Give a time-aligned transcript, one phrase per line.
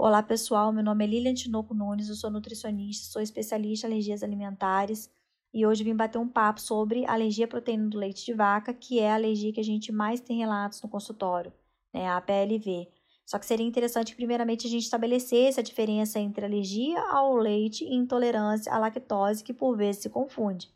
[0.00, 4.22] Olá pessoal, meu nome é Lilian Tinoco Nunes, eu sou nutricionista, sou especialista em alergias
[4.22, 5.10] alimentares
[5.52, 9.00] e hoje vim bater um papo sobre alergia à proteína do leite de vaca, que
[9.00, 11.52] é a alergia que a gente mais tem relatos no consultório,
[11.92, 12.88] né, a PLV.
[13.26, 17.92] Só que seria interessante, primeiramente, a gente estabelecesse a diferença entre alergia ao leite e
[17.92, 20.72] intolerância à lactose, que por vezes se confunde.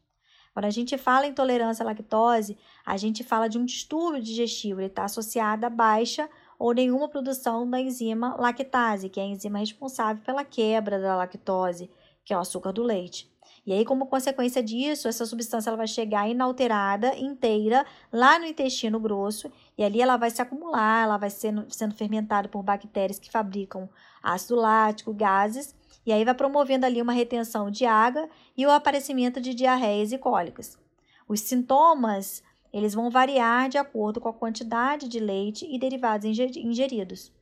[0.52, 4.88] Quando a gente fala intolerância à lactose, a gente fala de um distúrbio digestivo, ele
[4.88, 6.28] está associado a baixa
[6.62, 11.90] ou nenhuma produção da enzima lactase, que é a enzima responsável pela quebra da lactose,
[12.24, 13.28] que é o açúcar do leite.
[13.66, 19.00] E aí, como consequência disso, essa substância ela vai chegar inalterada, inteira, lá no intestino
[19.00, 23.28] grosso, e ali ela vai se acumular, ela vai sendo, sendo fermentada por bactérias que
[23.28, 23.90] fabricam
[24.22, 25.74] ácido lático, gases,
[26.06, 30.18] e aí vai promovendo ali uma retenção de água e o aparecimento de diarreias e
[30.18, 30.78] cólicas.
[31.26, 32.40] Os sintomas
[32.72, 37.32] eles vão variar de acordo com a quantidade de leite e derivados ingeridos.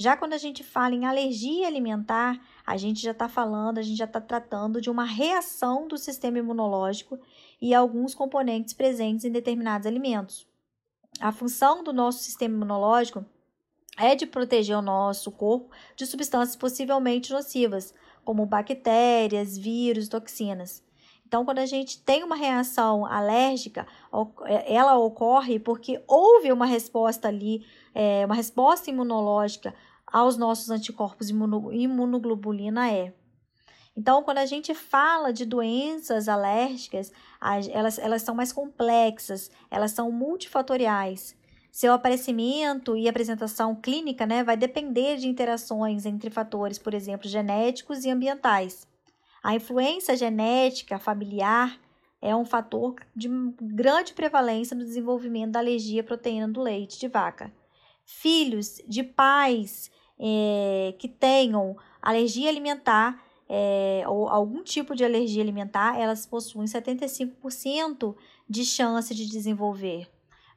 [0.00, 3.96] Já quando a gente fala em alergia alimentar, a gente já está falando, a gente
[3.96, 7.18] já está tratando de uma reação do sistema imunológico
[7.60, 10.46] e alguns componentes presentes em determinados alimentos.
[11.20, 13.24] A função do nosso sistema imunológico
[13.96, 17.92] é de proteger o nosso corpo de substâncias possivelmente nocivas,
[18.24, 20.80] como bactérias, vírus, toxinas.
[21.28, 23.86] Então, quando a gente tem uma reação alérgica,
[24.46, 29.74] é, ela ocorre porque houve uma resposta ali, é, uma resposta imunológica
[30.06, 33.12] aos nossos anticorpos imunoglobulina E.
[33.94, 37.12] Então, quando a gente fala de doenças alérgicas,
[37.74, 41.36] elas, elas são mais complexas, elas são multifatoriais.
[41.70, 48.06] Seu aparecimento e apresentação clínica né, vai depender de interações entre fatores, por exemplo, genéticos
[48.06, 48.87] e ambientais.
[49.42, 51.78] A influência genética familiar
[52.20, 53.28] é um fator de
[53.60, 57.52] grande prevalência no desenvolvimento da alergia à proteína do leite de vaca.
[58.04, 65.98] Filhos de pais é, que tenham alergia alimentar é, ou algum tipo de alergia alimentar,
[65.98, 68.14] elas possuem 75%
[68.48, 70.08] de chance de desenvolver.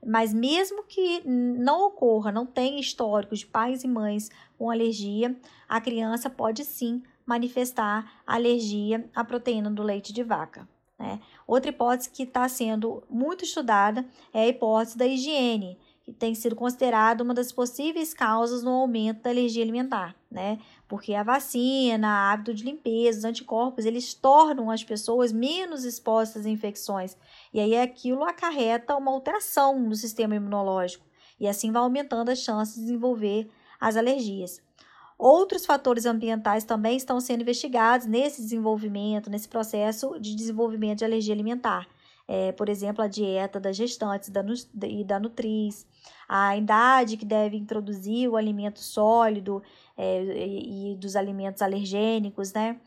[0.05, 5.37] Mas mesmo que não ocorra, não tenha histórico de pais e mães com alergia,
[5.69, 10.67] a criança pode sim manifestar alergia à proteína do leite de vaca.
[11.01, 11.19] Né?
[11.47, 16.55] Outra hipótese que está sendo muito estudada é a hipótese da higiene, que tem sido
[16.55, 20.59] considerada uma das possíveis causas no aumento da alergia alimentar, né?
[20.87, 26.49] Porque a vacina, hábito de limpeza, os anticorpos, eles tornam as pessoas menos expostas a
[26.49, 27.15] infecções.
[27.53, 31.05] E aí aquilo acarreta uma alteração no sistema imunológico.
[31.39, 33.49] E assim vai aumentando as chances de desenvolver
[33.79, 34.61] as alergias.
[35.21, 41.31] Outros fatores ambientais também estão sendo investigados nesse desenvolvimento, nesse processo de desenvolvimento de alergia
[41.31, 41.87] alimentar.
[42.27, 44.43] É, por exemplo, a dieta das gestantes da,
[44.87, 45.85] e da nutriz,
[46.27, 49.61] a idade que deve introduzir o alimento sólido
[49.95, 52.79] é, e, e, dos alimentos alergênicos, né?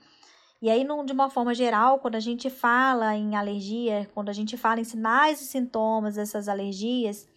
[0.61, 4.57] E aí, de uma forma geral, quando a gente fala em alergia, quando a gente
[4.57, 7.29] fala em sinais e sintomas dessas alergias,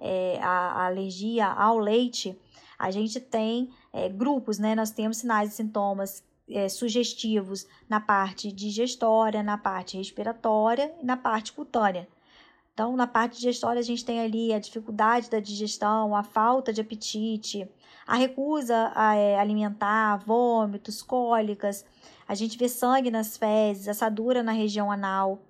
[0.00, 2.34] é, a, a alergia ao leite,
[2.78, 3.68] a gente tem
[4.04, 4.74] é, grupos, né?
[4.74, 11.16] Nós temos sinais e sintomas é, sugestivos na parte digestória, na parte respiratória e na
[11.16, 12.08] parte cutânea.
[12.72, 16.80] Então, na parte digestória, a gente tem ali a dificuldade da digestão, a falta de
[16.80, 17.68] apetite,
[18.06, 21.84] a recusa a, é, alimentar, vômitos, cólicas.
[22.26, 25.40] A gente vê sangue nas fezes, assadura na região anal.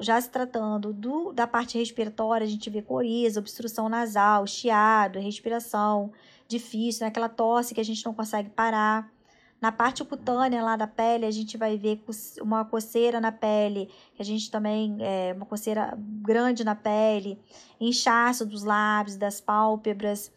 [0.00, 6.12] Já se tratando do, da parte respiratória, a gente vê coriza, obstrução nasal, chiado, respiração
[6.48, 7.08] difícil, né?
[7.08, 9.10] aquela tosse que a gente não consegue parar.
[9.60, 12.04] Na parte cutânea lá da pele, a gente vai ver
[12.42, 17.40] uma coceira na pele, que a gente também, é, uma coceira grande na pele,
[17.80, 20.30] inchaço dos lábios, das pálpebras.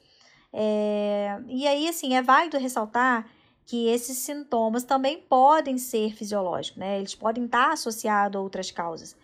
[0.53, 3.27] É, e aí, assim, é válido ressaltar
[3.65, 6.97] que esses sintomas também podem ser fisiológicos, né?
[6.97, 9.15] Eles podem estar associados a outras causas.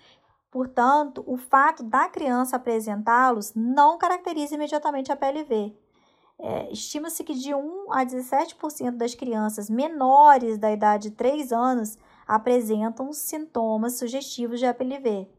[0.52, 5.76] Portanto, o fato da criança apresentá-los não caracteriza imediatamente a PLV.
[6.38, 11.98] É, Estima-se que de 1 a 17% das crianças menores da idade de 3 anos
[12.28, 15.30] apresentam sintomas sugestivos de HPLV.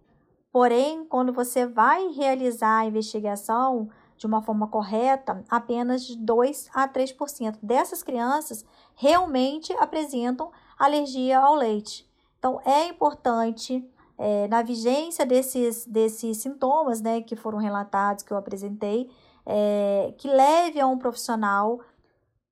[0.51, 6.89] Porém, quando você vai realizar a investigação de uma forma correta, apenas de 2 a
[6.89, 8.65] 3% dessas crianças
[8.95, 12.09] realmente apresentam alergia ao leite.
[12.39, 18.37] Então, é importante, é, na vigência desses, desses sintomas né, que foram relatados, que eu
[18.37, 19.11] apresentei,
[19.47, 21.81] é, que leve a um profissional,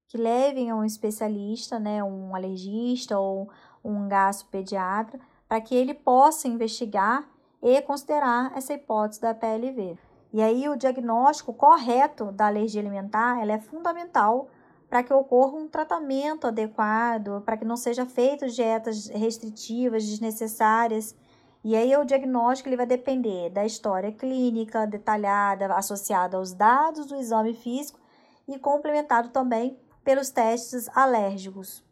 [0.08, 3.50] que levem a um especialista, né, um alergista ou
[3.84, 5.18] um gastropediatra,
[5.48, 7.28] para que ele possa investigar
[7.60, 9.98] e considerar essa hipótese da PLV.
[10.32, 14.48] E aí o diagnóstico correto da alergia alimentar ela é fundamental
[14.88, 21.16] para que ocorra um tratamento adequado, para que não seja feito dietas restritivas, desnecessárias.
[21.64, 27.16] E aí o diagnóstico ele vai depender da história clínica detalhada, associada aos dados do
[27.16, 27.98] exame físico
[28.46, 31.82] e complementado também pelos testes alérgicos.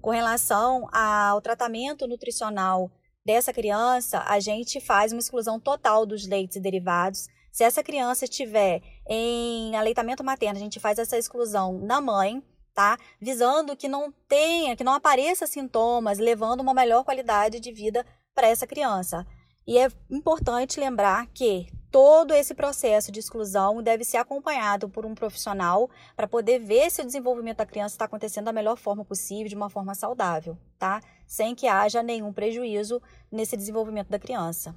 [0.00, 2.88] Com relação ao tratamento nutricional
[3.26, 7.26] dessa criança, a gente faz uma exclusão total dos leites e derivados.
[7.50, 12.40] Se essa criança estiver em aleitamento materno, a gente faz essa exclusão na mãe,
[12.72, 12.96] tá?
[13.20, 18.48] Visando que não tenha, que não apareça sintomas, levando uma melhor qualidade de vida para
[18.48, 19.26] essa criança.
[19.66, 25.14] E é importante lembrar que todo esse processo de exclusão deve ser acompanhado por um
[25.14, 29.48] profissional para poder ver se o desenvolvimento da criança está acontecendo da melhor forma possível,
[29.48, 31.00] de uma forma saudável, tá?
[31.26, 33.00] Sem que haja nenhum prejuízo
[33.30, 34.74] nesse desenvolvimento da criança.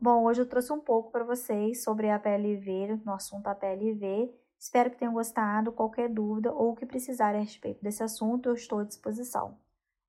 [0.00, 4.34] Bom, hoje eu trouxe um pouco para vocês sobre a PLV, no assunto a PLV.
[4.58, 5.70] Espero que tenham gostado.
[5.70, 9.56] Qualquer dúvida ou que precisarem a respeito desse assunto, eu estou à disposição.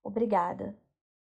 [0.03, 0.75] Obrigada.